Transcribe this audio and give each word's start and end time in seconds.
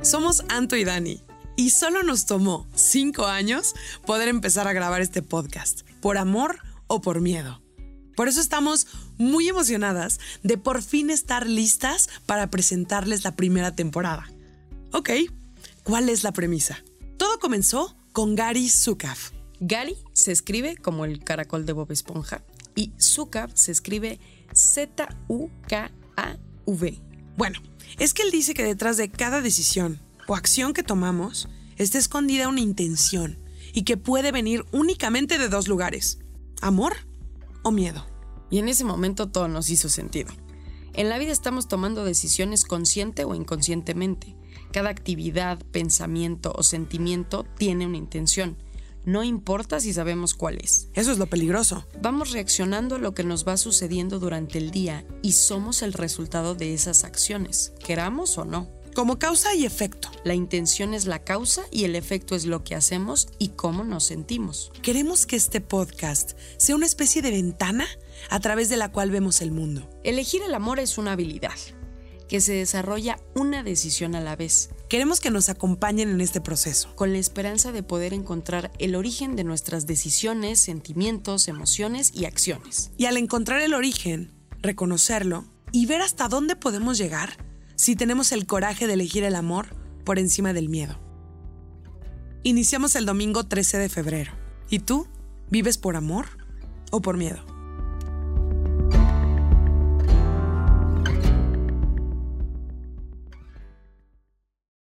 Somos 0.00 0.42
Anto 0.48 0.74
y 0.74 0.84
Dani 0.84 1.22
y 1.54 1.68
solo 1.68 2.02
nos 2.02 2.24
tomó 2.24 2.66
cinco 2.74 3.26
años 3.26 3.74
poder 4.06 4.26
empezar 4.28 4.66
a 4.66 4.72
grabar 4.72 5.02
este 5.02 5.20
podcast, 5.20 5.82
por 6.00 6.16
amor 6.16 6.60
o 6.86 7.02
por 7.02 7.20
miedo. 7.20 7.60
Por 8.16 8.28
eso 8.28 8.40
estamos 8.40 8.86
muy 9.18 9.46
emocionadas 9.46 10.18
de 10.42 10.56
por 10.56 10.82
fin 10.82 11.10
estar 11.10 11.46
listas 11.46 12.08
para 12.24 12.48
presentarles 12.48 13.22
la 13.24 13.36
primera 13.36 13.76
temporada. 13.76 14.32
Ok, 14.92 15.10
¿cuál 15.82 16.08
es 16.08 16.24
la 16.24 16.32
premisa? 16.32 16.82
Todo 17.18 17.38
comenzó 17.38 17.98
con 18.12 18.34
Gary 18.34 18.70
Zukav. 18.70 19.18
Gary 19.60 19.98
se 20.14 20.32
escribe 20.32 20.78
como 20.78 21.04
el 21.04 21.22
caracol 21.22 21.66
de 21.66 21.74
Bob 21.74 21.92
Esponja 21.92 22.42
y 22.74 22.92
Zukav 22.98 23.50
se 23.54 23.72
escribe 23.72 24.20
Z-U-K-A-V. 24.54 25.08
Bueno, 27.38 27.60
es 28.00 28.14
que 28.14 28.22
él 28.22 28.32
dice 28.32 28.52
que 28.52 28.64
detrás 28.64 28.96
de 28.96 29.12
cada 29.12 29.40
decisión 29.40 30.00
o 30.26 30.34
acción 30.34 30.74
que 30.74 30.82
tomamos 30.82 31.48
está 31.76 31.96
escondida 31.96 32.48
una 32.48 32.58
intención 32.60 33.38
y 33.72 33.84
que 33.84 33.96
puede 33.96 34.32
venir 34.32 34.64
únicamente 34.72 35.38
de 35.38 35.48
dos 35.48 35.68
lugares, 35.68 36.18
amor 36.60 36.96
o 37.62 37.70
miedo. 37.70 38.04
Y 38.50 38.58
en 38.58 38.68
ese 38.68 38.82
momento 38.82 39.28
todo 39.28 39.46
nos 39.46 39.70
hizo 39.70 39.88
sentido. 39.88 40.32
En 40.94 41.08
la 41.08 41.16
vida 41.16 41.30
estamos 41.30 41.68
tomando 41.68 42.04
decisiones 42.04 42.64
consciente 42.64 43.22
o 43.22 43.36
inconscientemente. 43.36 44.34
Cada 44.72 44.90
actividad, 44.90 45.64
pensamiento 45.70 46.52
o 46.56 46.64
sentimiento 46.64 47.46
tiene 47.56 47.86
una 47.86 47.98
intención. 47.98 48.56
No 49.04 49.24
importa 49.24 49.80
si 49.80 49.92
sabemos 49.92 50.34
cuál 50.34 50.58
es. 50.58 50.88
Eso 50.94 51.12
es 51.12 51.18
lo 51.18 51.26
peligroso. 51.26 51.86
Vamos 52.00 52.32
reaccionando 52.32 52.96
a 52.96 52.98
lo 52.98 53.14
que 53.14 53.24
nos 53.24 53.46
va 53.46 53.56
sucediendo 53.56 54.18
durante 54.18 54.58
el 54.58 54.70
día 54.70 55.06
y 55.22 55.32
somos 55.32 55.82
el 55.82 55.92
resultado 55.92 56.54
de 56.54 56.74
esas 56.74 57.04
acciones, 57.04 57.72
queramos 57.84 58.38
o 58.38 58.44
no. 58.44 58.68
Como 58.94 59.18
causa 59.18 59.54
y 59.54 59.64
efecto. 59.64 60.10
La 60.24 60.34
intención 60.34 60.92
es 60.92 61.06
la 61.06 61.22
causa 61.22 61.62
y 61.70 61.84
el 61.84 61.94
efecto 61.94 62.34
es 62.34 62.46
lo 62.46 62.64
que 62.64 62.74
hacemos 62.74 63.28
y 63.38 63.50
cómo 63.50 63.84
nos 63.84 64.04
sentimos. 64.04 64.72
Queremos 64.82 65.24
que 65.24 65.36
este 65.36 65.60
podcast 65.60 66.32
sea 66.56 66.74
una 66.74 66.86
especie 66.86 67.22
de 67.22 67.30
ventana 67.30 67.86
a 68.28 68.40
través 68.40 68.68
de 68.68 68.76
la 68.76 68.90
cual 68.90 69.10
vemos 69.10 69.40
el 69.40 69.52
mundo. 69.52 69.88
Elegir 70.02 70.42
el 70.42 70.52
amor 70.52 70.80
es 70.80 70.98
una 70.98 71.12
habilidad 71.12 71.54
que 72.28 72.40
se 72.40 72.52
desarrolla 72.52 73.18
una 73.34 73.62
decisión 73.62 74.14
a 74.14 74.20
la 74.20 74.36
vez. 74.36 74.70
Queremos 74.88 75.20
que 75.20 75.30
nos 75.30 75.48
acompañen 75.48 76.10
en 76.10 76.20
este 76.20 76.40
proceso. 76.40 76.94
Con 76.94 77.12
la 77.12 77.18
esperanza 77.18 77.72
de 77.72 77.82
poder 77.82 78.14
encontrar 78.14 78.70
el 78.78 78.94
origen 78.94 79.34
de 79.34 79.44
nuestras 79.44 79.86
decisiones, 79.86 80.60
sentimientos, 80.60 81.48
emociones 81.48 82.12
y 82.14 82.26
acciones. 82.26 82.90
Y 82.96 83.06
al 83.06 83.16
encontrar 83.16 83.60
el 83.62 83.74
origen, 83.74 84.32
reconocerlo 84.60 85.44
y 85.72 85.86
ver 85.86 86.02
hasta 86.02 86.28
dónde 86.28 86.56
podemos 86.56 86.98
llegar, 86.98 87.36
si 87.74 87.96
tenemos 87.96 88.32
el 88.32 88.46
coraje 88.46 88.86
de 88.86 88.94
elegir 88.94 89.24
el 89.24 89.34
amor 89.34 89.74
por 90.04 90.18
encima 90.18 90.52
del 90.52 90.68
miedo. 90.68 90.98
Iniciamos 92.42 92.94
el 92.94 93.06
domingo 93.06 93.44
13 93.44 93.78
de 93.78 93.88
febrero. 93.88 94.32
¿Y 94.70 94.80
tú? 94.80 95.06
¿Vives 95.50 95.78
por 95.78 95.96
amor 95.96 96.26
o 96.90 97.00
por 97.00 97.16
miedo? 97.16 97.57